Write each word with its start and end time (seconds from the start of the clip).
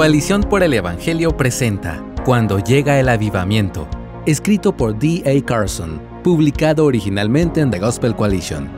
Coalición 0.00 0.40
por 0.44 0.62
el 0.62 0.72
Evangelio 0.72 1.36
presenta 1.36 2.02
Cuando 2.24 2.58
llega 2.58 2.98
el 2.98 3.10
avivamiento, 3.10 3.86
escrito 4.24 4.74
por 4.74 4.98
D. 4.98 5.22
A. 5.26 5.44
Carson, 5.44 6.00
publicado 6.24 6.86
originalmente 6.86 7.60
en 7.60 7.70
The 7.70 7.80
Gospel 7.80 8.16
Coalition. 8.16 8.70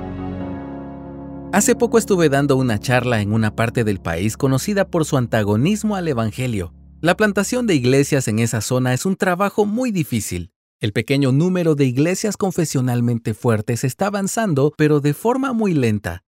Hace 1.52 1.76
poco 1.76 1.98
estuve 1.98 2.28
dando 2.28 2.56
una 2.56 2.80
charla 2.80 3.20
en 3.20 3.32
una 3.32 3.54
parte 3.54 3.84
del 3.84 4.00
país 4.00 4.36
conocida 4.36 4.88
por 4.88 5.04
su 5.04 5.16
antagonismo 5.16 5.94
al 5.94 6.08
Evangelio. 6.08 6.74
La 7.00 7.16
plantación 7.16 7.68
de 7.68 7.76
iglesias 7.76 8.26
en 8.26 8.40
esa 8.40 8.60
zona 8.60 8.92
es 8.92 9.06
un 9.06 9.14
trabajo 9.14 9.64
muy 9.64 9.92
difícil. 9.92 10.50
El 10.80 10.92
pequeño 10.92 11.30
número 11.30 11.76
de 11.76 11.84
iglesias 11.84 12.36
confesionalmente 12.36 13.32
fuertes 13.32 13.84
está 13.84 14.06
avanzando, 14.06 14.72
pero 14.76 14.98
de 14.98 15.14
forma 15.14 15.52
muy 15.52 15.72
lenta. 15.72 16.24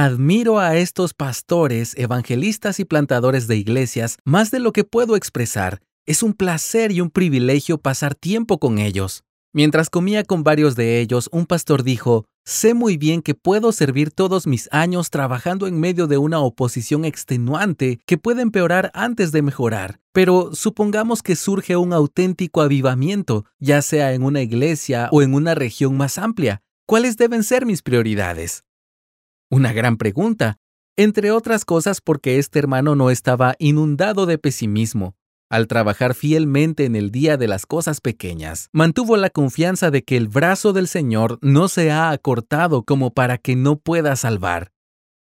Admiro 0.00 0.60
a 0.60 0.76
estos 0.76 1.12
pastores, 1.12 1.92
evangelistas 1.98 2.78
y 2.78 2.84
plantadores 2.84 3.48
de 3.48 3.56
iglesias 3.56 4.16
más 4.24 4.52
de 4.52 4.60
lo 4.60 4.70
que 4.70 4.84
puedo 4.84 5.16
expresar. 5.16 5.80
Es 6.06 6.22
un 6.22 6.34
placer 6.34 6.92
y 6.92 7.00
un 7.00 7.10
privilegio 7.10 7.78
pasar 7.78 8.14
tiempo 8.14 8.60
con 8.60 8.78
ellos. 8.78 9.24
Mientras 9.52 9.90
comía 9.90 10.22
con 10.22 10.44
varios 10.44 10.76
de 10.76 11.00
ellos, 11.00 11.28
un 11.32 11.46
pastor 11.46 11.82
dijo, 11.82 12.26
Sé 12.44 12.74
muy 12.74 12.96
bien 12.96 13.22
que 13.22 13.34
puedo 13.34 13.72
servir 13.72 14.12
todos 14.12 14.46
mis 14.46 14.68
años 14.70 15.10
trabajando 15.10 15.66
en 15.66 15.80
medio 15.80 16.06
de 16.06 16.16
una 16.16 16.38
oposición 16.38 17.04
extenuante 17.04 17.98
que 18.06 18.18
puede 18.18 18.42
empeorar 18.42 18.92
antes 18.94 19.32
de 19.32 19.42
mejorar, 19.42 19.98
pero 20.12 20.50
supongamos 20.52 21.24
que 21.24 21.34
surge 21.34 21.74
un 21.74 21.92
auténtico 21.92 22.60
avivamiento, 22.60 23.46
ya 23.58 23.82
sea 23.82 24.12
en 24.12 24.22
una 24.22 24.42
iglesia 24.42 25.08
o 25.10 25.22
en 25.22 25.34
una 25.34 25.56
región 25.56 25.96
más 25.96 26.18
amplia. 26.18 26.62
¿Cuáles 26.86 27.16
deben 27.16 27.42
ser 27.42 27.66
mis 27.66 27.82
prioridades? 27.82 28.62
Una 29.50 29.72
gran 29.72 29.96
pregunta, 29.96 30.58
entre 30.96 31.30
otras 31.30 31.64
cosas 31.64 32.02
porque 32.02 32.38
este 32.38 32.58
hermano 32.58 32.94
no 32.94 33.08
estaba 33.08 33.54
inundado 33.58 34.26
de 34.26 34.36
pesimismo. 34.36 35.14
Al 35.50 35.66
trabajar 35.66 36.14
fielmente 36.14 36.84
en 36.84 36.94
el 36.94 37.10
día 37.10 37.38
de 37.38 37.48
las 37.48 37.64
cosas 37.64 38.02
pequeñas, 38.02 38.68
mantuvo 38.72 39.16
la 39.16 39.30
confianza 39.30 39.90
de 39.90 40.02
que 40.02 40.18
el 40.18 40.28
brazo 40.28 40.74
del 40.74 40.86
Señor 40.86 41.38
no 41.40 41.68
se 41.68 41.90
ha 41.90 42.10
acortado 42.10 42.82
como 42.82 43.14
para 43.14 43.38
que 43.38 43.56
no 43.56 43.78
pueda 43.78 44.16
salvar. 44.16 44.70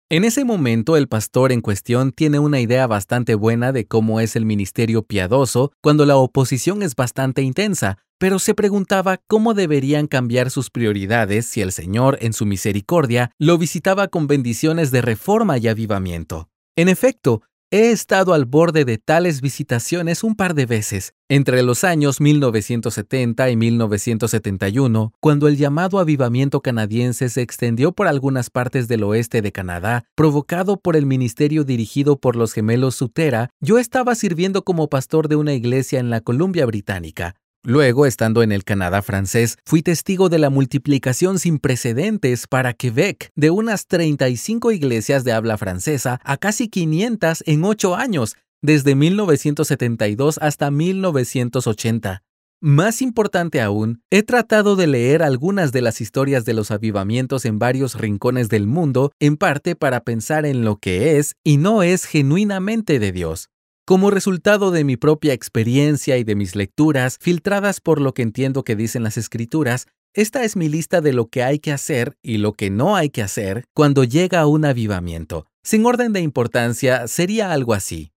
En 0.10 0.26
ese 0.26 0.44
momento 0.44 0.98
el 0.98 1.08
pastor 1.08 1.54
en 1.54 1.62
cuestión 1.62 2.12
tiene 2.12 2.40
una 2.40 2.60
idea 2.60 2.86
bastante 2.88 3.36
buena 3.36 3.72
de 3.72 3.88
cómo 3.88 4.20
es 4.20 4.36
el 4.36 4.46
ministerio 4.46 5.04
piadoso 5.04 5.72
cuando 5.82 6.06
la 6.06 6.18
oposición 6.18 6.84
es 6.84 6.96
bastante 6.96 7.42
intensa, 7.42 7.98
pero 8.18 8.40
se 8.40 8.54
preguntaba 8.54 9.20
cómo 9.28 9.54
deberían 9.54 10.08
cambiar 10.08 10.50
sus 10.50 10.70
prioridades 10.70 11.46
si 11.46 11.62
el 11.62 11.72
Señor, 11.72 12.18
en 12.22 12.34
su 12.34 12.46
misericordia, 12.46 13.32
lo 13.38 13.58
visitaba 13.58 14.08
con 14.08 14.28
bendiciones 14.28 14.92
de 14.92 15.02
reforma 15.02 15.58
y 15.58 15.68
avivamiento. 15.68 16.50
En 16.76 16.90
efecto, 16.90 17.42
he 17.70 17.92
estado 17.92 18.34
al 18.34 18.46
borde 18.46 18.86
de 18.86 18.98
tales 18.98 19.42
visitaciones 19.42 20.24
un 20.24 20.36
par 20.36 20.54
de 20.54 20.66
veces, 20.66 21.14
entre 21.28 21.64
los 21.64 21.84
años 21.84 22.22
1970 22.22 23.50
y 23.50 23.56
1971, 23.58 25.12
cuando 25.20 25.50
el 25.50 25.58
llamado 25.58 26.00
avivamiento 26.00 26.62
canadiense 26.62 27.28
se 27.28 27.42
extendió 27.42 27.92
por 27.92 28.08
algunas 28.08 28.50
partes 28.50 28.88
del 28.88 29.04
oeste 29.04 29.42
de 29.42 29.52
Canadá, 29.52 30.06
provocado 30.16 30.78
por 30.78 30.96
el 30.96 31.06
ministerio 31.06 31.66
dirigido 31.66 32.18
por 32.18 32.38
los 32.38 32.54
gemelos 32.54 32.96
Sutera, 32.96 33.50
yo 33.60 33.80
estaba 33.80 34.16
sirviendo 34.16 34.64
como 34.64 34.88
pastor 34.88 35.28
de 35.28 35.36
una 35.36 35.54
iglesia 35.54 36.00
en 36.00 36.10
la 36.10 36.22
Columbia 36.22 36.66
Británica. 36.66 37.36
Luego, 37.70 38.06
estando 38.06 38.44
en 38.44 38.54
el 38.54 38.64
Canadá 38.64 39.02
francés, 39.02 39.58
fui 39.66 39.82
testigo 39.82 40.30
de 40.30 40.40
la 40.40 40.50
multiplicación 40.50 41.38
sin 41.38 41.60
precedentes 41.60 42.48
para 42.48 42.74
Quebec 42.74 43.30
de 43.36 43.50
unas 43.50 43.88
35 43.88 44.72
iglesias 44.72 45.26
de 45.26 45.34
habla 45.34 45.58
francesa 45.58 46.22
a 46.24 46.38
casi 46.38 46.70
500 46.70 47.44
en 47.46 47.66
ocho 47.66 47.98
años, 47.98 48.38
desde 48.62 48.96
1972 48.96 50.40
hasta 50.42 50.72
1980. 50.72 52.24
Más 52.62 53.02
importante 53.02 53.60
aún, 53.60 54.02
he 54.12 54.24
tratado 54.24 54.78
de 54.78 54.88
leer 54.88 55.22
algunas 55.22 55.74
de 55.74 55.82
las 55.82 56.00
historias 56.00 56.46
de 56.46 56.54
los 56.54 56.72
avivamientos 56.72 57.44
en 57.44 57.60
varios 57.60 57.96
rincones 57.96 58.48
del 58.48 58.66
mundo, 58.66 59.12
en 59.20 59.36
parte 59.36 59.76
para 59.76 60.06
pensar 60.06 60.46
en 60.46 60.64
lo 60.64 60.78
que 60.78 61.18
es 61.18 61.36
y 61.44 61.58
no 61.58 61.84
es 61.84 62.06
genuinamente 62.06 62.98
de 62.98 63.12
Dios. 63.12 63.50
Como 63.88 64.12
resultado 64.12 64.72
de 64.72 64.84
mi 64.84 64.98
propia 64.98 65.32
experiencia 65.32 66.18
y 66.18 66.26
de 66.26 66.36
mis 66.36 66.58
lecturas, 66.58 67.18
filtradas 67.22 67.80
por 67.80 68.02
lo 68.02 68.14
que 68.14 68.22
entiendo 68.22 68.66
que 68.66 68.76
dicen 68.76 69.02
las 69.02 69.16
escrituras, 69.16 69.88
esta 70.14 70.44
es 70.44 70.58
mi 70.58 70.68
lista 70.68 71.00
de 71.00 71.14
lo 71.14 71.30
que 71.30 71.42
hay 71.42 71.60
que 71.60 71.72
hacer 71.72 72.18
y 72.22 72.40
lo 72.40 72.52
que 72.52 72.70
no 72.70 72.98
hay 72.98 73.10
que 73.10 73.22
hacer 73.22 73.64
cuando 73.74 74.04
llega 74.04 74.46
un 74.46 74.66
avivamiento. 74.66 75.46
Sin 75.64 75.86
orden 75.86 76.12
de 76.12 76.20
importancia, 76.20 77.08
sería 77.08 77.54
algo 77.54 77.74
así. 77.74 78.12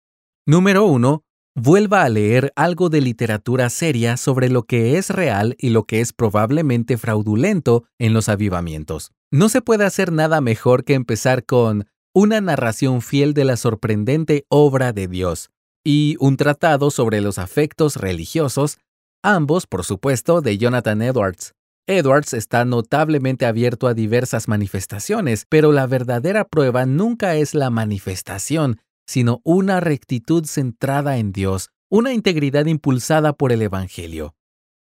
Número 0.46 0.86
1. 0.86 1.26
Vuelva 1.54 2.04
a 2.04 2.10
leer 2.10 2.54
algo 2.56 2.88
de 2.88 3.02
literatura 3.02 3.70
seria 3.70 4.16
sobre 4.16 4.50
lo 4.50 4.64
que 4.64 4.98
es 4.98 5.10
real 5.10 5.58
y 5.60 5.72
lo 5.72 5.84
que 5.84 6.00
es 6.00 6.14
probablemente 6.14 6.96
fraudulento 6.96 7.84
en 8.00 8.14
los 8.14 8.30
avivamientos. 8.30 9.12
No 9.32 9.50
se 9.50 9.62
puede 9.62 9.84
hacer 9.84 10.14
nada 10.14 10.40
mejor 10.40 10.86
que 10.86 10.94
empezar 10.94 11.44
con 11.44 11.88
una 12.14 12.40
narración 12.40 13.02
fiel 13.02 13.34
de 13.34 13.44
la 13.44 13.58
sorprendente 13.58 14.46
obra 14.50 14.94
de 14.94 15.08
Dios, 15.08 15.52
y 15.90 16.18
un 16.20 16.36
tratado 16.36 16.92
sobre 16.92 17.22
los 17.22 17.40
afectos 17.40 17.96
religiosos, 17.96 18.78
ambos, 19.24 19.68
por 19.68 19.86
supuesto, 19.86 20.42
de 20.42 20.58
Jonathan 20.58 21.02
Edwards. 21.02 21.54
Edwards 21.88 22.34
está 22.34 22.66
notablemente 22.66 23.46
abierto 23.46 23.88
a 23.88 23.94
diversas 23.94 24.50
manifestaciones, 24.50 25.46
pero 25.48 25.72
la 25.72 25.88
verdadera 25.88 26.44
prueba 26.44 26.86
nunca 26.86 27.36
es 27.38 27.54
la 27.56 27.70
manifestación, 27.70 28.82
sino 29.08 29.40
una 29.46 29.80
rectitud 29.80 30.44
centrada 30.44 31.20
en 31.20 31.32
Dios, 31.32 31.70
una 31.90 32.12
integridad 32.12 32.66
impulsada 32.66 33.32
por 33.32 33.54
el 33.54 33.62
Evangelio. 33.62 34.36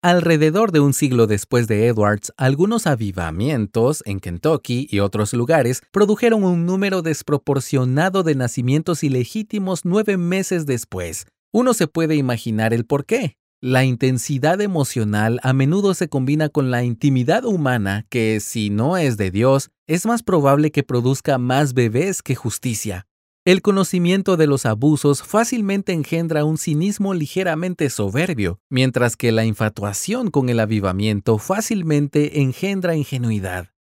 Alrededor 0.03 0.72
de 0.72 0.81
un 0.81 0.94
siglo 0.94 1.27
después 1.27 1.69
de 1.69 1.87
Edwards, 1.87 2.33
algunos 2.38 2.87
avivamientos 2.87 4.03
en 4.06 4.19
Kentucky 4.19 4.88
y 4.91 5.00
otros 5.00 5.34
lugares 5.34 5.83
produjeron 5.93 6.43
un 6.43 6.65
número 6.65 7.03
desproporcionado 7.03 8.22
de 8.22 8.34
nacimientos 8.34 9.05
ilegítimos 9.05 9.84
nueve 9.84 10.16
meses 10.16 10.65
después. 10.65 11.27
Uno 11.53 11.75
se 11.75 11.87
puede 11.87 12.16
imaginar 12.16 12.72
el 12.72 12.87
por 12.87 13.05
qué. 13.05 13.37
La 13.61 13.84
intensidad 13.84 14.62
emocional 14.62 15.38
a 15.43 15.53
menudo 15.53 15.93
se 15.93 16.09
combina 16.09 16.49
con 16.49 16.71
la 16.71 16.82
intimidad 16.82 17.44
humana 17.44 18.06
que, 18.09 18.41
si 18.41 18.71
no 18.71 18.97
es 18.97 19.19
de 19.19 19.31
Dios, 19.31 19.69
es 19.87 20.06
más 20.06 20.22
probable 20.22 20.71
que 20.71 20.82
produzca 20.82 21.37
más 21.37 21.75
bebés 21.75 22.22
que 22.22 22.34
justicia. 22.34 23.06
El 23.46 23.62
conocimiento 23.62 24.36
de 24.36 24.46
los 24.46 24.66
abusos 24.66 25.22
fácilmente 25.22 25.94
engendra 25.94 26.44
un 26.44 26.58
cinismo 26.58 27.14
ligeramente 27.14 27.88
soberbio, 27.88 28.60
mientras 28.68 29.16
que 29.16 29.32
la 29.32 29.46
infatuación 29.46 30.30
con 30.30 30.50
el 30.50 30.60
avivamiento 30.60 31.38
fácilmente 31.38 32.42
engendra 32.42 32.96
ingenuidad. 32.96 33.72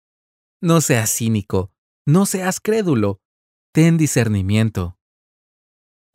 No 0.62 0.80
seas 0.80 1.10
cínico, 1.10 1.74
no 2.06 2.26
seas 2.26 2.62
crédulo, 2.62 3.20
ten 3.74 3.98
discernimiento. 3.98 4.98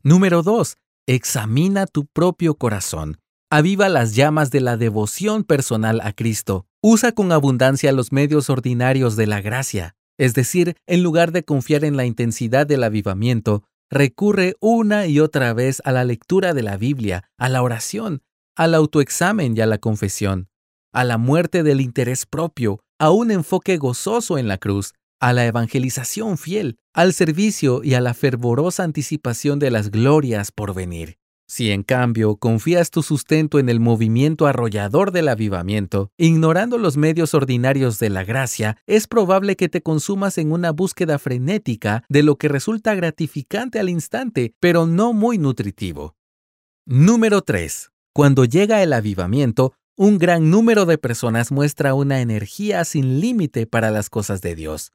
Número 0.01 0.41
2. 0.41 0.77
Examina 1.05 1.85
tu 1.85 2.07
propio 2.07 2.55
corazón. 2.55 3.19
Aviva 3.51 3.89
las 3.89 4.15
llamas 4.15 4.49
de 4.49 4.61
la 4.61 4.75
devoción 4.75 5.43
personal 5.43 6.01
a 6.01 6.13
Cristo. 6.13 6.65
Usa 6.81 7.11
con 7.11 7.31
abundancia 7.31 7.91
los 7.91 8.11
medios 8.11 8.49
ordinarios 8.49 9.15
de 9.15 9.27
la 9.27 9.41
gracia. 9.41 9.95
Es 10.17 10.33
decir, 10.33 10.75
en 10.87 11.03
lugar 11.03 11.31
de 11.31 11.43
confiar 11.43 11.83
en 11.83 11.97
la 11.97 12.05
intensidad 12.05 12.65
del 12.65 12.83
avivamiento, 12.83 13.63
recurre 13.89 14.55
una 14.59 15.07
y 15.07 15.19
otra 15.19 15.53
vez 15.53 15.81
a 15.85 15.91
la 15.91 16.03
lectura 16.03 16.53
de 16.53 16.63
la 16.63 16.77
Biblia, 16.77 17.29
a 17.37 17.49
la 17.49 17.61
oración, 17.61 18.21
al 18.55 18.73
autoexamen 18.73 19.55
y 19.57 19.61
a 19.61 19.65
la 19.65 19.77
confesión, 19.77 20.49
a 20.93 21.03
la 21.03 21.17
muerte 21.17 21.63
del 21.63 21.81
interés 21.81 22.25
propio, 22.25 22.79
a 22.99 23.11
un 23.11 23.31
enfoque 23.31 23.77
gozoso 23.77 24.37
en 24.37 24.47
la 24.47 24.57
cruz, 24.57 24.93
a 25.19 25.33
la 25.33 25.45
evangelización 25.45 26.37
fiel, 26.37 26.77
al 26.93 27.13
servicio 27.13 27.81
y 27.83 27.93
a 27.93 28.01
la 28.01 28.13
fervorosa 28.13 28.83
anticipación 28.83 29.59
de 29.59 29.71
las 29.71 29.91
glorias 29.91 30.51
por 30.51 30.73
venir. 30.73 31.17
Si 31.47 31.69
en 31.69 31.83
cambio 31.83 32.37
confías 32.37 32.89
tu 32.89 33.03
sustento 33.03 33.59
en 33.59 33.69
el 33.69 33.79
movimiento 33.79 34.47
arrollador 34.47 35.11
del 35.11 35.27
avivamiento, 35.27 36.09
ignorando 36.17 36.79
los 36.79 36.97
medios 36.97 37.35
ordinarios 37.35 37.99
de 37.99 38.09
la 38.09 38.23
gracia, 38.23 38.77
es 38.87 39.05
probable 39.05 39.55
que 39.55 39.69
te 39.69 39.81
consumas 39.81 40.39
en 40.39 40.51
una 40.51 40.71
búsqueda 40.71 41.19
frenética 41.19 42.03
de 42.09 42.23
lo 42.23 42.37
que 42.37 42.47
resulta 42.47 42.95
gratificante 42.95 43.79
al 43.79 43.89
instante, 43.89 44.55
pero 44.59 44.87
no 44.87 45.13
muy 45.13 45.37
nutritivo. 45.37 46.15
Número 46.87 47.43
3. 47.43 47.91
Cuando 48.11 48.45
llega 48.45 48.81
el 48.81 48.93
avivamiento, 48.93 49.73
un 49.95 50.17
gran 50.17 50.49
número 50.49 50.85
de 50.85 50.97
personas 50.97 51.51
muestra 51.51 51.93
una 51.93 52.21
energía 52.21 52.83
sin 52.85 53.19
límite 53.19 53.67
para 53.67 53.91
las 53.91 54.09
cosas 54.09 54.41
de 54.41 54.55
Dios. 54.55 54.93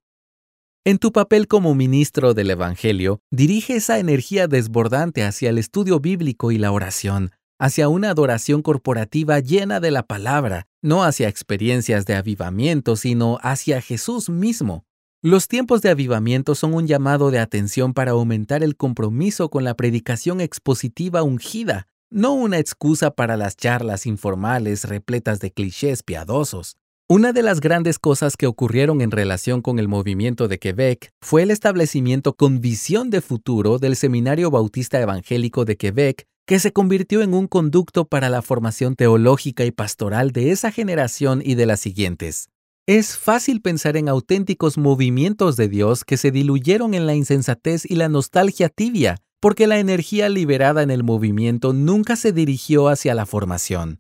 En 0.87 0.97
tu 0.97 1.12
papel 1.12 1.47
como 1.47 1.75
ministro 1.75 2.32
del 2.32 2.49
Evangelio, 2.49 3.21
dirige 3.31 3.77
esa 3.77 3.99
energía 3.99 4.49
desbordante 4.49 5.23
hacia 5.25 5.50
el 5.50 5.59
estudio 5.59 6.00
bíblico 6.00 6.53
y 6.53 6.56
la 6.56 6.73
oración, 6.73 7.32
hacia 7.59 7.91
una 7.91 8.09
adoración 8.09 8.62
corporativa 8.62 9.41
llena 9.41 9.79
de 9.79 9.91
la 9.91 10.05
palabra, 10.05 10.69
no 10.81 11.05
hacia 11.05 11.29
experiencias 11.29 12.06
de 12.06 12.15
avivamiento, 12.15 12.97
sino 12.97 13.38
hacia 13.43 13.82
Jesús 13.82 14.31
mismo. 14.31 14.87
Los 15.21 15.49
tiempos 15.49 15.82
de 15.82 15.91
avivamiento 15.91 16.55
son 16.55 16.73
un 16.73 16.87
llamado 16.87 17.31
de 17.31 17.41
atención 17.41 17.93
para 17.93 18.12
aumentar 18.12 18.62
el 18.62 18.75
compromiso 18.75 19.50
con 19.50 19.65
la 19.65 19.75
predicación 19.75 20.41
expositiva 20.41 21.23
ungida, 21.23 21.88
no 22.09 22.32
una 22.32 22.59
excusa 22.59 23.11
para 23.11 23.37
las 23.37 23.55
charlas 23.55 24.06
informales 24.06 24.85
repletas 24.85 25.41
de 25.41 25.53
clichés 25.53 26.03
piadosos. 26.03 26.79
Una 27.12 27.33
de 27.33 27.43
las 27.43 27.61
grandes 27.61 27.99
cosas 27.99 28.37
que 28.37 28.47
ocurrieron 28.47 29.01
en 29.01 29.11
relación 29.11 29.62
con 29.62 29.81
el 29.81 29.89
movimiento 29.89 30.47
de 30.47 30.61
Quebec 30.61 31.11
fue 31.21 31.43
el 31.43 31.51
establecimiento 31.51 32.35
con 32.35 32.61
visión 32.61 33.11
de 33.11 33.21
futuro 33.21 33.81
del 33.81 33.97
Seminario 33.97 34.49
Bautista 34.53 35.01
Evangélico 35.01 35.65
de 35.65 35.77
Quebec, 35.77 36.29
que 36.47 36.61
se 36.61 36.71
convirtió 36.73 37.23
en 37.23 37.35
un 37.35 37.49
conducto 37.49 38.05
para 38.05 38.29
la 38.29 38.43
formación 38.43 38.95
teológica 38.95 39.65
y 39.65 39.73
pastoral 39.73 40.31
de 40.31 40.53
esa 40.53 40.71
generación 40.71 41.43
y 41.45 41.57
de 41.57 41.67
las 41.67 41.81
siguientes. 41.81 42.49
Es 42.87 43.17
fácil 43.17 43.61
pensar 43.61 43.97
en 43.97 44.09
auténticos 44.09 44.79
movimientos 44.79 45.56
de 45.56 45.67
Dios 45.67 46.05
que 46.05 46.17
se 46.17 46.31
diluyeron 46.31 46.95
en 46.95 47.09
la 47.09 47.17
insensatez 47.17 47.91
y 47.91 47.97
la 47.97 48.09
nostalgia 48.09 48.69
tibia, 48.69 49.17
porque 49.41 49.67
la 49.67 49.81
energía 49.81 50.29
liberada 50.29 50.85
en 50.85 50.93
el 50.93 51.03
movimiento 51.03 51.73
nunca 51.73 52.15
se 52.15 52.33
dirigió 52.33 52.87
hacia 52.87 53.17
la 53.17 53.27
formación. 53.27 53.99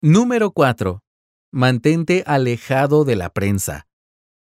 Número 0.00 0.52
4. 0.52 1.02
Mantente 1.54 2.24
alejado 2.26 3.04
de 3.04 3.14
la 3.14 3.28
prensa. 3.28 3.86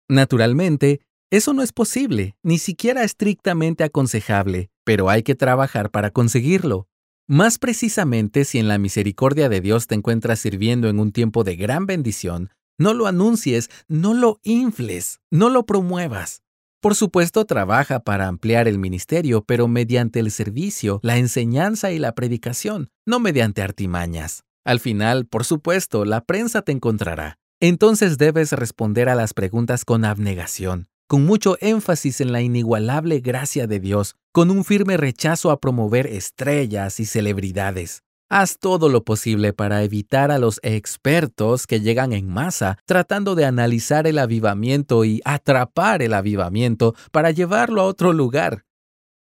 Naturalmente, 0.10 1.02
eso 1.30 1.54
no 1.54 1.62
es 1.62 1.72
posible, 1.72 2.36
ni 2.42 2.58
siquiera 2.58 3.04
estrictamente 3.04 3.84
aconsejable, 3.84 4.72
pero 4.84 5.12
hay 5.12 5.22
que 5.22 5.36
trabajar 5.36 5.92
para 5.92 6.10
conseguirlo. 6.10 6.88
Más 7.28 7.60
precisamente 7.60 8.44
si 8.44 8.58
en 8.58 8.68
la 8.68 8.80
misericordia 8.80 9.50
de 9.50 9.62
Dios 9.62 9.86
te 9.86 9.94
encuentras 9.94 10.40
sirviendo 10.40 10.90
en 10.90 11.00
un 11.00 11.12
tiempo 11.12 11.44
de 11.44 11.56
gran 11.56 11.86
bendición, 11.86 12.50
no 12.80 12.96
lo 12.96 13.06
anuncies, 13.06 13.70
no 13.88 14.16
lo 14.16 14.40
infles, 14.42 15.20
no 15.30 15.50
lo 15.50 15.68
promuevas. 15.68 16.42
Por 16.82 16.96
supuesto, 16.96 17.46
trabaja 17.46 18.00
para 18.00 18.28
ampliar 18.28 18.68
el 18.68 18.80
ministerio, 18.80 19.44
pero 19.44 19.68
mediante 19.68 20.20
el 20.20 20.32
servicio, 20.32 21.00
la 21.04 21.18
enseñanza 21.18 21.92
y 21.92 22.00
la 22.00 22.16
predicación, 22.16 22.90
no 23.06 23.20
mediante 23.20 23.62
artimañas. 23.62 24.45
Al 24.66 24.80
final, 24.80 25.28
por 25.28 25.46
supuesto, 25.46 26.06
la 26.06 26.22
prensa 26.22 26.64
te 26.64 26.72
encontrará. 26.72 27.38
Entonces 27.60 28.18
debes 28.18 28.52
responder 28.52 29.10
a 29.10 29.16
las 29.16 29.36
preguntas 29.36 29.86
con 29.86 30.04
abnegación, 30.04 30.88
con 31.08 31.24
mucho 31.24 31.56
énfasis 31.62 32.20
en 32.20 32.32
la 32.32 32.42
inigualable 32.42 33.20
gracia 33.20 33.68
de 33.68 33.80
Dios, 33.80 34.16
con 34.34 34.50
un 34.50 34.66
firme 34.66 34.98
rechazo 34.98 35.52
a 35.52 35.60
promover 35.60 36.08
estrellas 36.08 37.00
y 37.00 37.06
celebridades. 37.06 38.02
Haz 38.28 38.58
todo 38.58 38.90
lo 38.90 39.04
posible 39.04 39.54
para 39.54 39.84
evitar 39.84 40.32
a 40.32 40.40
los 40.40 40.60
expertos 40.64 41.68
que 41.68 41.82
llegan 41.82 42.12
en 42.12 42.28
masa 42.28 42.80
tratando 42.86 43.36
de 43.36 43.46
analizar 43.46 44.08
el 44.08 44.18
avivamiento 44.18 45.06
y 45.06 45.22
atrapar 45.26 46.02
el 46.02 46.16
avivamiento 46.16 46.96
para 47.12 47.30
llevarlo 47.30 47.82
a 47.82 47.86
otro 47.86 48.14
lugar. 48.14 48.66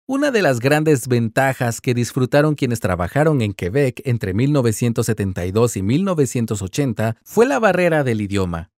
Una 0.07 0.31
de 0.31 0.43
las 0.43 0.61
grandes 0.61 1.09
ventajas 1.09 1.81
que 1.81 1.95
disfrutaron 1.95 2.57
quienes 2.57 2.79
trabajaron 2.79 3.41
en 3.41 3.55
Quebec 3.55 4.03
entre 4.05 4.35
1972 4.35 5.79
y 5.79 5.83
1980 5.83 7.17
fue 7.25 7.47
la 7.47 7.59
barrera 7.59 8.05
del 8.05 8.21
idioma. 8.21 8.71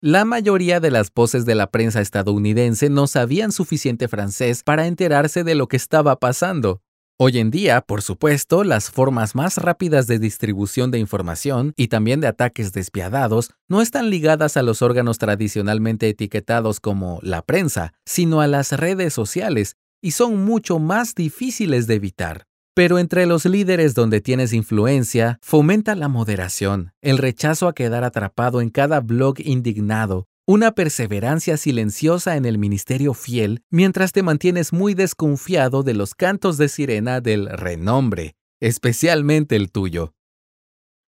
La 0.00 0.24
mayoría 0.24 0.80
de 0.80 0.90
las 0.90 1.14
voces 1.14 1.46
de 1.46 1.54
la 1.54 1.70
prensa 1.70 2.00
estadounidense 2.00 2.90
no 2.90 3.06
sabían 3.06 3.52
suficiente 3.52 4.08
francés 4.08 4.64
para 4.64 4.88
enterarse 4.88 5.44
de 5.44 5.54
lo 5.54 5.68
que 5.68 5.76
estaba 5.76 6.18
pasando. 6.18 6.82
Hoy 7.16 7.38
en 7.38 7.52
día, 7.52 7.80
por 7.80 8.02
supuesto, 8.02 8.64
las 8.64 8.90
formas 8.90 9.36
más 9.36 9.58
rápidas 9.58 10.08
de 10.08 10.18
distribución 10.18 10.90
de 10.90 10.98
información 10.98 11.74
y 11.76 11.88
también 11.88 12.20
de 12.20 12.26
ataques 12.26 12.72
despiadados 12.72 13.52
no 13.68 13.82
están 13.82 14.10
ligadas 14.10 14.56
a 14.56 14.62
los 14.62 14.82
órganos 14.82 15.18
tradicionalmente 15.18 16.08
etiquetados 16.08 16.80
como 16.80 17.20
la 17.22 17.42
prensa, 17.42 17.94
sino 18.04 18.40
a 18.40 18.48
las 18.48 18.72
redes 18.72 19.14
sociales, 19.14 19.76
y 20.06 20.12
son 20.12 20.44
mucho 20.44 20.78
más 20.78 21.16
difíciles 21.16 21.88
de 21.88 21.96
evitar. 21.96 22.46
Pero 22.76 23.00
entre 23.00 23.26
los 23.26 23.44
líderes 23.44 23.92
donde 23.92 24.20
tienes 24.20 24.52
influencia, 24.52 25.36
fomenta 25.42 25.96
la 25.96 26.06
moderación, 26.06 26.92
el 27.02 27.18
rechazo 27.18 27.66
a 27.66 27.74
quedar 27.74 28.04
atrapado 28.04 28.60
en 28.60 28.70
cada 28.70 29.00
blog 29.00 29.40
indignado 29.40 30.28
una 30.46 30.70
perseverancia 30.76 31.56
silenciosa 31.56 32.36
en 32.36 32.44
el 32.44 32.56
ministerio 32.56 33.14
fiel 33.14 33.64
mientras 33.68 34.12
te 34.12 34.22
mantienes 34.22 34.72
muy 34.72 34.94
desconfiado 34.94 35.82
de 35.82 35.94
los 35.94 36.14
cantos 36.14 36.56
de 36.56 36.68
sirena 36.68 37.20
del 37.20 37.48
renombre, 37.48 38.36
especialmente 38.60 39.56
el 39.56 39.72
tuyo. 39.72 40.14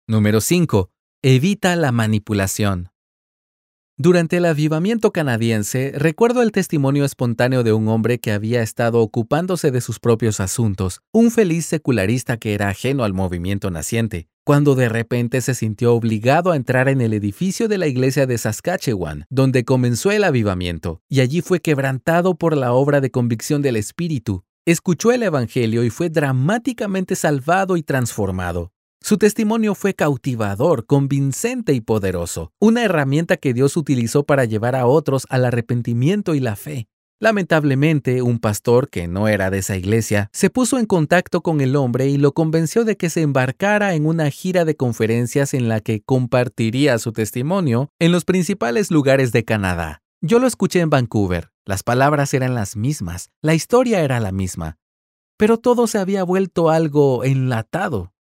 Número 0.08 0.40
5. 0.40 0.90
Evita 1.24 1.76
la 1.76 1.92
manipulación. 1.92 2.88
Durante 4.00 4.38
el 4.38 4.46
avivamiento 4.46 5.12
canadiense, 5.12 5.92
recuerdo 5.96 6.44
el 6.44 6.52
testimonio 6.52 7.04
espontáneo 7.04 7.64
de 7.64 7.74
un 7.74 7.88
hombre 7.88 8.20
que 8.20 8.32
había 8.32 8.62
estado 8.62 9.02
ocupándose 9.02 9.72
de 9.72 9.82
sus 9.82 10.00
propios 10.00 10.40
asuntos, 10.40 11.02
un 11.12 11.32
feliz 11.32 11.66
secularista 11.66 12.38
que 12.38 12.54
era 12.54 12.70
ajeno 12.70 13.04
al 13.04 13.14
movimiento 13.14 13.72
naciente, 13.72 14.28
cuando 14.44 14.76
de 14.76 14.88
repente 14.88 15.42
se 15.42 15.56
sintió 15.56 15.96
obligado 15.96 16.52
a 16.52 16.56
entrar 16.56 16.90
en 16.90 17.02
el 17.02 17.12
edificio 17.12 17.68
de 17.68 17.80
la 17.80 17.88
iglesia 17.88 18.28
de 18.28 18.38
Saskatchewan, 18.38 19.26
donde 19.32 19.66
comenzó 19.66 20.12
el 20.12 20.26
avivamiento, 20.26 21.02
y 21.10 21.22
allí 21.22 21.42
fue 21.42 21.60
quebrantado 21.60 22.36
por 22.36 22.56
la 22.56 22.74
obra 22.74 23.02
de 23.02 23.10
convicción 23.10 23.64
del 23.64 23.78
Espíritu. 23.78 24.44
Escuchó 24.68 25.12
el 25.12 25.24
Evangelio 25.24 25.84
y 25.84 25.90
fue 25.90 26.12
dramáticamente 26.12 27.16
salvado 27.16 27.78
y 27.78 27.82
transformado. 27.82 28.74
Su 29.08 29.18
testimonio 29.18 29.74
fue 29.74 29.94
cautivador, 29.94 30.86
convincente 30.86 31.72
y 31.72 31.80
poderoso, 31.80 32.52
una 32.60 32.84
herramienta 32.84 33.38
que 33.38 33.54
Dios 33.54 33.78
utilizó 33.78 34.26
para 34.26 34.44
llevar 34.44 34.76
a 34.76 34.86
otros 34.86 35.26
al 35.30 35.46
arrepentimiento 35.46 36.36
y 36.36 36.42
la 36.42 36.58
fe. 36.58 36.90
Lamentablemente, 37.22 38.22
un 38.22 38.40
pastor 38.40 38.90
que 38.90 39.08
no 39.08 39.30
era 39.30 39.50
de 39.50 39.60
esa 39.60 39.78
iglesia 39.78 40.30
se 40.34 40.50
puso 40.50 40.78
en 40.78 40.86
contacto 40.86 41.40
con 41.40 41.62
el 41.62 41.78
hombre 41.78 42.10
y 42.10 42.18
lo 42.18 42.34
convenció 42.34 42.84
de 42.84 42.98
que 42.98 43.10
se 43.10 43.22
embarcara 43.22 43.94
en 43.94 44.06
una 44.06 44.30
gira 44.30 44.66
de 44.66 44.76
conferencias 44.76 45.54
en 45.54 45.70
la 45.70 45.80
que 45.80 46.02
compartiría 46.02 47.00
su 47.00 47.14
testimonio 47.14 47.94
en 48.00 48.12
los 48.12 48.26
principales 48.26 48.92
lugares 48.92 49.32
de 49.32 49.46
Canadá. 49.46 50.02
Yo 50.20 50.38
lo 50.40 50.48
escuché 50.48 50.82
en 50.82 50.90
Vancouver. 50.90 51.54
Las 51.64 51.82
palabras 51.82 52.34
eran 52.34 52.56
las 52.56 52.76
mismas, 52.76 53.30
la 53.42 53.54
historia 53.54 54.02
era 54.02 54.20
la 54.20 54.34
misma, 54.34 54.80
pero 55.38 55.58
todo 55.58 55.88
se 55.88 55.98
había 55.98 56.26
vuelto 56.26 56.70
algo 56.70 57.24
enlatado. 57.24 58.12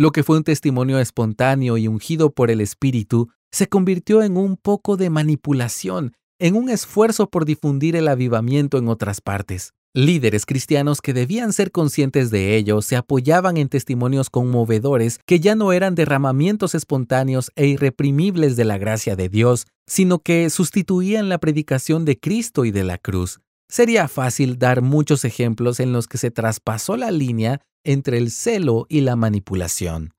Lo 0.00 0.12
que 0.12 0.22
fue 0.22 0.36
un 0.36 0.44
testimonio 0.44 1.00
espontáneo 1.00 1.76
y 1.76 1.88
ungido 1.88 2.30
por 2.30 2.52
el 2.52 2.60
Espíritu 2.60 3.30
se 3.50 3.66
convirtió 3.66 4.22
en 4.22 4.36
un 4.36 4.56
poco 4.56 4.96
de 4.96 5.10
manipulación, 5.10 6.12
en 6.38 6.54
un 6.54 6.70
esfuerzo 6.70 7.28
por 7.30 7.44
difundir 7.44 7.96
el 7.96 8.06
avivamiento 8.06 8.78
en 8.78 8.86
otras 8.86 9.20
partes. 9.20 9.72
Líderes 9.94 10.46
cristianos 10.46 11.00
que 11.00 11.14
debían 11.14 11.52
ser 11.52 11.72
conscientes 11.72 12.30
de 12.30 12.54
ello 12.54 12.80
se 12.80 12.94
apoyaban 12.94 13.56
en 13.56 13.68
testimonios 13.68 14.30
conmovedores 14.30 15.18
que 15.26 15.40
ya 15.40 15.56
no 15.56 15.72
eran 15.72 15.96
derramamientos 15.96 16.76
espontáneos 16.76 17.50
e 17.56 17.66
irreprimibles 17.66 18.54
de 18.54 18.66
la 18.66 18.78
gracia 18.78 19.16
de 19.16 19.28
Dios, 19.28 19.66
sino 19.88 20.20
que 20.20 20.48
sustituían 20.48 21.28
la 21.28 21.38
predicación 21.38 22.04
de 22.04 22.20
Cristo 22.20 22.64
y 22.64 22.70
de 22.70 22.84
la 22.84 22.98
cruz. 22.98 23.40
Sería 23.70 24.08
fácil 24.08 24.58
dar 24.58 24.80
muchos 24.80 25.24
ejemplos 25.24 25.78
en 25.78 25.92
los 25.92 26.06
que 26.06 26.18
se 26.18 26.30
traspasó 26.30 26.96
la 26.96 27.10
línea 27.10 27.60
entre 27.84 28.18
el 28.18 28.30
celo 28.30 28.86
y 28.88 29.02
la 29.02 29.14
manipulación. 29.14 30.14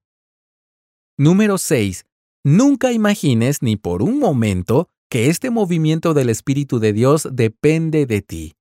Número 1.17 1.57
6. 1.57 2.05
Nunca 2.43 2.91
imagines 2.91 3.61
ni 3.61 3.75
por 3.75 4.01
un 4.01 4.19
momento 4.19 4.87
que 5.09 5.29
este 5.29 5.49
movimiento 5.49 6.13
del 6.13 6.29
Espíritu 6.29 6.79
de 6.79 6.93
Dios 6.93 7.27
depende 7.31 8.05
de 8.05 8.21
ti. 8.21 8.53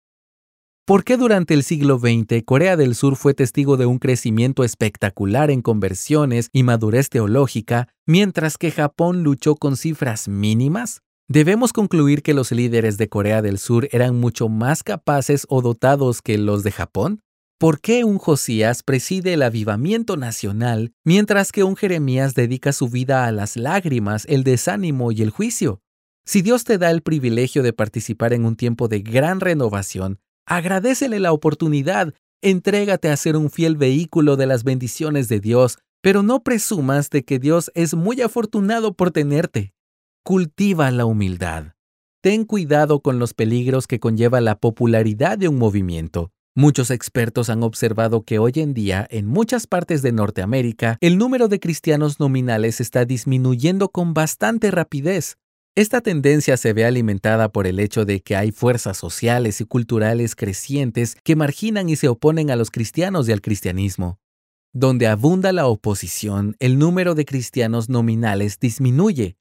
¿Por 0.86 1.04
qué 1.04 1.18
durante 1.18 1.52
el 1.52 1.64
siglo 1.64 1.98
XX 1.98 2.42
Corea 2.46 2.78
del 2.78 2.94
Sur 2.94 3.16
fue 3.16 3.34
testigo 3.34 3.76
de 3.76 3.84
un 3.84 3.98
crecimiento 3.98 4.64
espectacular 4.64 5.50
en 5.50 5.60
conversiones 5.60 6.48
y 6.50 6.62
madurez 6.62 7.10
teológica, 7.10 7.88
mientras 8.06 8.56
que 8.56 8.70
Japón 8.70 9.22
luchó 9.22 9.54
con 9.54 9.76
cifras 9.76 10.28
mínimas? 10.28 11.02
Debemos 11.30 11.74
concluir 11.74 12.22
que 12.22 12.32
los 12.32 12.52
líderes 12.52 12.96
de 12.96 13.10
Corea 13.10 13.42
del 13.42 13.58
Sur 13.58 13.86
eran 13.92 14.18
mucho 14.18 14.48
más 14.48 14.82
capaces 14.82 15.44
o 15.50 15.60
dotados 15.60 16.22
que 16.22 16.38
los 16.38 16.62
de 16.62 16.72
Japón. 16.72 17.20
¿Por 17.58 17.82
qué 17.82 18.02
un 18.02 18.16
Josías 18.16 18.82
preside 18.82 19.34
el 19.34 19.42
avivamiento 19.42 20.16
nacional 20.16 20.94
mientras 21.04 21.52
que 21.52 21.64
un 21.64 21.76
Jeremías 21.76 22.34
dedica 22.34 22.72
su 22.72 22.88
vida 22.88 23.26
a 23.26 23.32
las 23.32 23.58
lágrimas, 23.58 24.24
el 24.26 24.42
desánimo 24.42 25.12
y 25.12 25.20
el 25.20 25.28
juicio? 25.28 25.82
Si 26.24 26.40
Dios 26.40 26.64
te 26.64 26.78
da 26.78 26.90
el 26.90 27.02
privilegio 27.02 27.62
de 27.62 27.74
participar 27.74 28.32
en 28.32 28.46
un 28.46 28.56
tiempo 28.56 28.88
de 28.88 29.00
gran 29.00 29.40
renovación, 29.40 30.20
agradecele 30.46 31.20
la 31.20 31.32
oportunidad, 31.32 32.14
entrégate 32.40 33.10
a 33.10 33.16
ser 33.18 33.36
un 33.36 33.50
fiel 33.50 33.76
vehículo 33.76 34.36
de 34.36 34.46
las 34.46 34.64
bendiciones 34.64 35.28
de 35.28 35.40
Dios, 35.40 35.76
pero 36.00 36.22
no 36.22 36.42
presumas 36.42 37.10
de 37.10 37.22
que 37.22 37.38
Dios 37.38 37.70
es 37.74 37.92
muy 37.92 38.22
afortunado 38.22 38.94
por 38.94 39.10
tenerte. 39.10 39.74
Cultiva 40.28 40.90
la 40.90 41.06
humildad. 41.06 41.72
Ten 42.20 42.44
cuidado 42.44 43.00
con 43.00 43.18
los 43.18 43.32
peligros 43.32 43.86
que 43.86 43.98
conlleva 43.98 44.42
la 44.42 44.58
popularidad 44.58 45.38
de 45.38 45.48
un 45.48 45.56
movimiento. 45.56 46.32
Muchos 46.54 46.90
expertos 46.90 47.48
han 47.48 47.62
observado 47.62 48.24
que 48.24 48.38
hoy 48.38 48.52
en 48.56 48.74
día, 48.74 49.08
en 49.10 49.24
muchas 49.24 49.66
partes 49.66 50.02
de 50.02 50.12
Norteamérica, 50.12 50.98
el 51.00 51.16
número 51.16 51.48
de 51.48 51.60
cristianos 51.60 52.20
nominales 52.20 52.78
está 52.78 53.06
disminuyendo 53.06 53.88
con 53.88 54.12
bastante 54.12 54.70
rapidez. 54.70 55.38
Esta 55.74 56.02
tendencia 56.02 56.58
se 56.58 56.74
ve 56.74 56.84
alimentada 56.84 57.48
por 57.50 57.66
el 57.66 57.80
hecho 57.80 58.04
de 58.04 58.20
que 58.20 58.36
hay 58.36 58.52
fuerzas 58.52 58.98
sociales 58.98 59.62
y 59.62 59.64
culturales 59.64 60.36
crecientes 60.36 61.16
que 61.24 61.36
marginan 61.36 61.88
y 61.88 61.96
se 61.96 62.08
oponen 62.08 62.50
a 62.50 62.56
los 62.56 62.70
cristianos 62.70 63.30
y 63.30 63.32
al 63.32 63.40
cristianismo. 63.40 64.18
Donde 64.74 65.06
abunda 65.06 65.52
la 65.52 65.68
oposición, 65.68 66.54
el 66.58 66.78
número 66.78 67.14
de 67.14 67.24
cristianos 67.24 67.88
nominales 67.88 68.60
disminuye. 68.60 69.38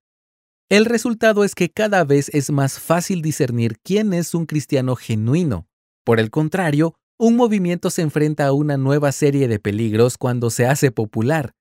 El 0.69 0.83
resultado 0.83 1.45
es 1.45 1.55
que 1.55 1.69
cada 1.69 2.03
vez 2.03 2.29
es 2.33 2.51
más 2.51 2.77
fácil 2.77 3.21
discernir 3.21 3.77
quién 3.83 4.13
es 4.13 4.33
un 4.33 4.45
cristiano 4.45 4.97
genuino. 4.97 5.65
Por 6.03 6.19
el 6.19 6.29
contrario, 6.29 6.95
un 7.17 7.37
movimiento 7.37 7.89
se 7.89 8.01
enfrenta 8.01 8.47
a 8.47 8.51
una 8.51 8.75
nueva 8.75 9.13
serie 9.13 9.47
de 9.47 9.59
peligros 9.59 10.17
cuando 10.17 10.49
se 10.49 10.65
hace 10.65 10.91
popular. 10.91 11.53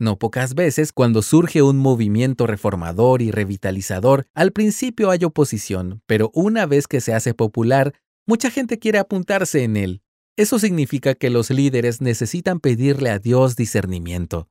No 0.00 0.18
pocas 0.18 0.56
veces, 0.56 0.92
cuando 0.92 1.22
surge 1.22 1.62
un 1.62 1.76
movimiento 1.76 2.48
reformador 2.48 3.22
y 3.22 3.30
revitalizador, 3.30 4.26
al 4.34 4.50
principio 4.50 5.10
hay 5.10 5.24
oposición, 5.24 6.02
pero 6.06 6.32
una 6.34 6.66
vez 6.66 6.88
que 6.88 7.00
se 7.00 7.14
hace 7.14 7.34
popular, 7.34 7.94
mucha 8.26 8.50
gente 8.50 8.80
quiere 8.80 8.98
apuntarse 8.98 9.62
en 9.62 9.76
él. 9.76 10.02
Eso 10.36 10.58
significa 10.58 11.14
que 11.14 11.30
los 11.30 11.50
líderes 11.50 12.00
necesitan 12.00 12.58
pedirle 12.58 13.10
a 13.10 13.20
Dios 13.20 13.54
discernimiento. 13.54 14.48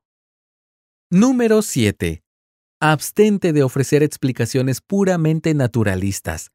Número 1.09 1.61
7. 1.61 2.23
Abstente 2.79 3.53
de 3.53 3.63
ofrecer 3.63 4.03
explicaciones 4.03 4.81
puramente 4.81 5.55
naturalistas. 5.55 6.51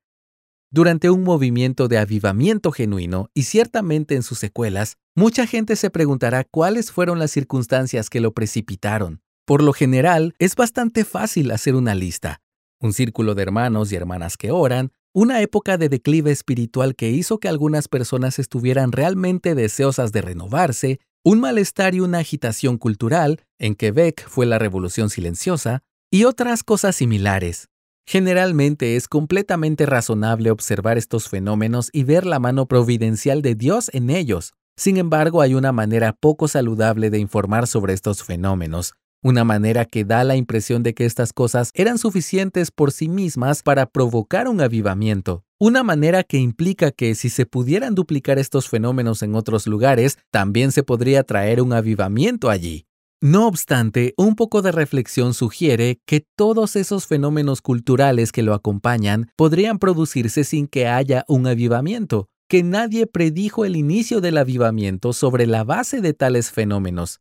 Durante 0.70 1.10
un 1.10 1.24
movimiento 1.24 1.88
de 1.88 1.98
avivamiento 1.98 2.70
genuino 2.70 3.28
y 3.34 3.42
ciertamente 3.42 4.14
en 4.14 4.22
sus 4.22 4.38
secuelas, 4.38 4.98
mucha 5.16 5.48
gente 5.48 5.74
se 5.74 5.90
preguntará 5.90 6.44
cuáles 6.44 6.92
fueron 6.92 7.18
las 7.18 7.32
circunstancias 7.32 8.08
que 8.08 8.20
lo 8.20 8.34
precipitaron. 8.34 9.20
Por 9.44 9.64
lo 9.64 9.72
general, 9.72 10.36
es 10.38 10.54
bastante 10.54 11.04
fácil 11.04 11.50
hacer 11.50 11.74
una 11.74 11.96
lista. 11.96 12.40
Un 12.78 12.92
círculo 12.92 13.34
de 13.34 13.42
hermanos 13.42 13.90
y 13.90 13.96
hermanas 13.96 14.36
que 14.36 14.52
oran, 14.52 14.92
una 15.12 15.40
época 15.40 15.76
de 15.76 15.88
declive 15.88 16.30
espiritual 16.30 16.94
que 16.94 17.10
hizo 17.10 17.38
que 17.38 17.48
algunas 17.48 17.88
personas 17.88 18.38
estuvieran 18.38 18.92
realmente 18.92 19.56
deseosas 19.56 20.12
de 20.12 20.22
renovarse, 20.22 21.00
un 21.24 21.40
malestar 21.40 21.96
y 21.96 22.00
una 22.00 22.18
agitación 22.18 22.78
cultural, 22.78 23.40
en 23.58 23.74
Quebec 23.74 24.24
fue 24.28 24.46
la 24.46 24.60
revolución 24.60 25.10
silenciosa, 25.10 25.82
y 26.12 26.24
otras 26.24 26.62
cosas 26.62 26.94
similares. 26.94 27.70
Generalmente 28.06 28.96
es 28.96 29.08
completamente 29.08 29.86
razonable 29.86 30.50
observar 30.50 30.98
estos 30.98 31.30
fenómenos 31.30 31.88
y 31.90 32.04
ver 32.04 32.26
la 32.26 32.38
mano 32.38 32.66
providencial 32.66 33.40
de 33.40 33.54
Dios 33.54 33.88
en 33.94 34.10
ellos. 34.10 34.52
Sin 34.76 34.98
embargo, 34.98 35.40
hay 35.40 35.54
una 35.54 35.72
manera 35.72 36.12
poco 36.12 36.48
saludable 36.48 37.08
de 37.08 37.18
informar 37.18 37.66
sobre 37.66 37.94
estos 37.94 38.24
fenómenos, 38.24 38.92
una 39.22 39.44
manera 39.44 39.86
que 39.86 40.04
da 40.04 40.22
la 40.22 40.36
impresión 40.36 40.82
de 40.82 40.92
que 40.92 41.06
estas 41.06 41.32
cosas 41.32 41.70
eran 41.72 41.96
suficientes 41.96 42.70
por 42.70 42.92
sí 42.92 43.08
mismas 43.08 43.62
para 43.62 43.86
provocar 43.86 44.48
un 44.48 44.60
avivamiento, 44.60 45.44
una 45.58 45.82
manera 45.82 46.24
que 46.24 46.36
implica 46.36 46.90
que 46.90 47.14
si 47.14 47.30
se 47.30 47.46
pudieran 47.46 47.94
duplicar 47.94 48.38
estos 48.38 48.68
fenómenos 48.68 49.22
en 49.22 49.34
otros 49.34 49.66
lugares, 49.66 50.18
también 50.30 50.72
se 50.72 50.82
podría 50.82 51.22
traer 51.22 51.62
un 51.62 51.72
avivamiento 51.72 52.50
allí. 52.50 52.86
No 53.24 53.46
obstante, 53.46 54.14
un 54.16 54.34
poco 54.34 54.62
de 54.62 54.72
reflexión 54.72 55.32
sugiere 55.32 56.00
que 56.06 56.26
todos 56.36 56.74
esos 56.74 57.06
fenómenos 57.06 57.62
culturales 57.62 58.32
que 58.32 58.42
lo 58.42 58.52
acompañan 58.52 59.30
podrían 59.36 59.78
producirse 59.78 60.42
sin 60.42 60.66
que 60.66 60.88
haya 60.88 61.24
un 61.28 61.46
avivamiento, 61.46 62.28
que 62.48 62.64
nadie 62.64 63.06
predijo 63.06 63.64
el 63.64 63.76
inicio 63.76 64.20
del 64.20 64.38
avivamiento 64.38 65.12
sobre 65.12 65.46
la 65.46 65.62
base 65.62 66.00
de 66.00 66.14
tales 66.14 66.50
fenómenos. 66.50 67.20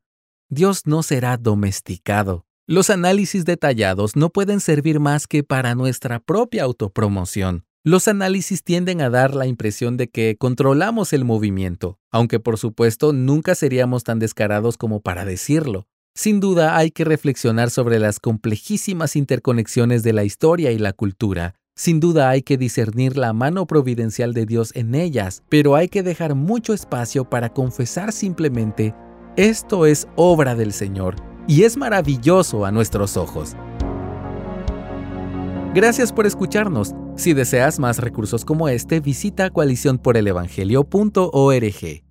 Dios 0.50 0.88
no 0.88 1.04
será 1.04 1.38
domesticado. 1.38 2.48
Los 2.66 2.90
análisis 2.90 3.46
detallados 3.46 4.16
no 4.16 4.32
pueden 4.32 4.60
servir 4.60 5.00
más 5.00 5.28
que 5.28 5.44
para 5.44 5.76
nuestra 5.76 6.20
propia 6.20 6.64
autopromoción. 6.64 7.66
Los 7.84 8.08
análisis 8.08 8.64
tienden 8.64 9.02
a 9.02 9.12
dar 9.12 9.36
la 9.36 9.46
impresión 9.46 9.98
de 9.98 10.08
que 10.08 10.36
controlamos 10.40 11.14
el 11.14 11.26
movimiento, 11.26 12.00
aunque 12.10 12.40
por 12.40 12.58
supuesto 12.58 13.14
nunca 13.14 13.54
seríamos 13.54 14.04
tan 14.04 14.18
descarados 14.18 14.78
como 14.78 15.02
para 15.02 15.26
decirlo. 15.26 15.88
Sin 16.14 16.42
duda 16.42 16.78
hay 16.78 16.92
que 16.92 17.06
reflexionar 17.06 17.70
sobre 17.70 17.98
las 17.98 18.20
complejísimas 18.20 19.16
interconexiones 19.16 20.04
de 20.04 20.12
la 20.14 20.26
historia 20.26 20.72
y 20.72 20.78
la 20.78 20.94
cultura. 20.94 21.56
Sin 21.74 22.02
duda 22.02 22.30
hay 22.30 22.42
que 22.42 22.58
discernir 22.58 23.18
la 23.18 23.34
mano 23.34 23.66
providencial 23.66 24.34
de 24.34 24.46
Dios 24.46 24.72
en 24.76 24.94
ellas, 24.94 25.42
pero 25.48 25.76
hay 25.76 25.88
que 25.88 26.04
dejar 26.04 26.36
mucho 26.36 26.74
espacio 26.74 27.30
para 27.30 27.48
confesar 27.50 28.12
simplemente, 28.12 28.94
esto 29.38 29.86
es 29.86 30.10
obra 30.18 30.56
del 30.56 30.74
Señor 30.74 31.16
y 31.48 31.64
es 31.64 31.78
maravilloso 31.78 32.66
a 32.66 32.72
nuestros 32.72 33.16
ojos. 33.16 33.56
Gracias 35.74 36.12
por 36.12 36.28
escucharnos. 36.28 36.94
Si 37.16 37.34
deseas 37.34 37.80
más 37.80 38.00
recursos 38.00 38.44
como 38.44 38.68
este, 38.68 39.00
visita 39.00 39.50
coaliciónporelevangelio.org. 39.50 42.11